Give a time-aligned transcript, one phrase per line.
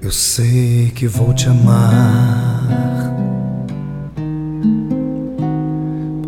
[0.00, 2.62] Eu sei que vou te amar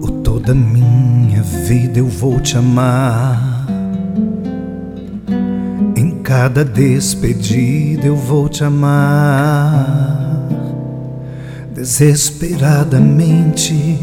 [0.00, 2.00] por toda minha vida.
[2.00, 3.68] Eu vou te amar
[5.94, 8.08] em cada despedida.
[8.08, 10.48] Eu vou te amar
[11.72, 14.00] desesperadamente.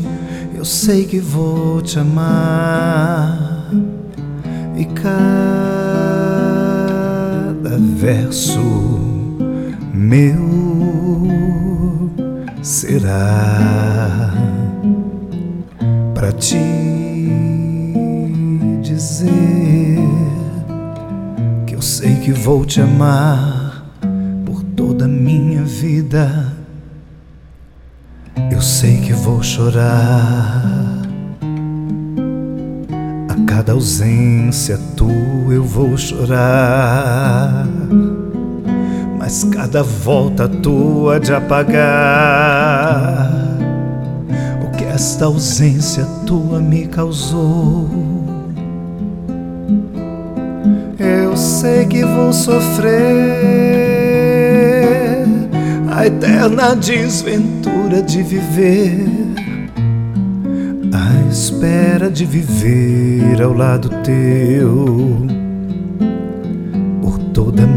[0.56, 3.70] Eu sei que vou te amar
[4.78, 5.18] e cada
[7.98, 9.07] verso
[9.98, 10.48] meu
[12.62, 14.32] será
[16.14, 16.60] para te
[18.84, 19.98] dizer
[21.66, 23.92] que eu sei que vou te amar
[24.46, 26.54] por toda a minha vida.
[28.52, 31.02] Eu sei que vou chorar
[33.30, 37.57] a cada ausência tua eu vou chorar
[39.28, 41.84] mas cada volta tua de apagar.
[44.66, 47.90] O que esta ausência tua me causou.
[50.98, 52.88] Eu sei que vou sofrer
[55.92, 59.10] a eterna desventura de viver,
[60.94, 65.28] à espera de viver ao lado teu.
[67.02, 67.77] Por toda a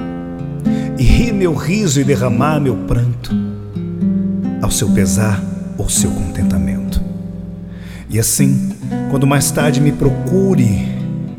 [1.01, 3.31] rir meu riso e derramar meu pranto,
[4.61, 5.41] ao seu pesar
[5.77, 7.01] ou seu contentamento.
[8.09, 8.71] E assim,
[9.09, 10.87] quando mais tarde me procure,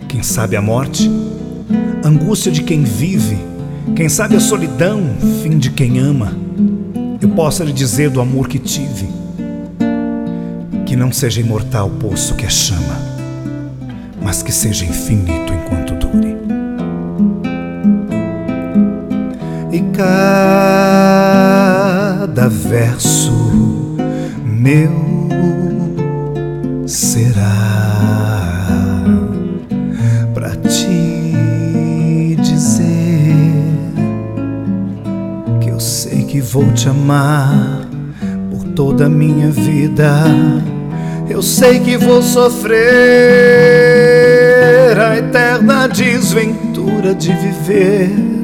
[0.08, 1.10] quem sabe a morte,
[2.04, 3.36] angústia de quem vive,
[3.94, 5.02] quem sabe a solidão,
[5.42, 6.32] fim de quem ama,
[7.20, 9.06] eu possa lhe dizer do amor que tive,
[10.86, 12.98] que não seja imortal o poço que é chama,
[14.20, 15.92] mas que seja infinito enquanto
[19.72, 20.06] e cada
[22.48, 23.96] verso
[24.44, 24.92] meu
[26.86, 27.40] será
[30.34, 33.34] para te dizer
[35.58, 37.88] que eu sei que vou te amar
[38.50, 40.26] por toda a minha vida.
[41.30, 42.76] Eu sei que vou sofrer
[45.00, 48.41] a eterna desventura de viver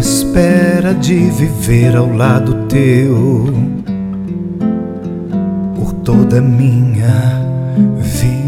[0.00, 3.52] espera de viver ao lado teu
[5.76, 7.38] por toda minha
[8.00, 8.39] vida.